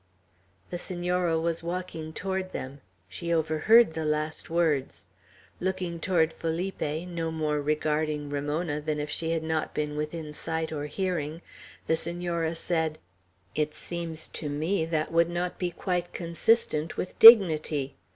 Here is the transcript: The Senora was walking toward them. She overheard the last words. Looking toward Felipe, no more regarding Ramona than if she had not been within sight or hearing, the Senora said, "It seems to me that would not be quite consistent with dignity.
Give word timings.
The 0.71 0.79
Senora 0.79 1.37
was 1.39 1.61
walking 1.61 2.11
toward 2.11 2.53
them. 2.53 2.81
She 3.07 3.31
overheard 3.31 3.93
the 3.93 4.03
last 4.03 4.49
words. 4.49 5.05
Looking 5.59 5.99
toward 5.99 6.33
Felipe, 6.33 6.81
no 6.81 7.29
more 7.29 7.61
regarding 7.61 8.31
Ramona 8.31 8.81
than 8.81 8.99
if 8.99 9.11
she 9.11 9.29
had 9.29 9.43
not 9.43 9.75
been 9.75 9.95
within 9.95 10.33
sight 10.33 10.71
or 10.71 10.87
hearing, 10.87 11.43
the 11.85 11.95
Senora 11.95 12.55
said, 12.55 12.97
"It 13.53 13.75
seems 13.75 14.27
to 14.29 14.49
me 14.49 14.85
that 14.85 15.11
would 15.11 15.29
not 15.29 15.59
be 15.59 15.69
quite 15.69 16.13
consistent 16.13 16.97
with 16.97 17.19
dignity. 17.19 17.95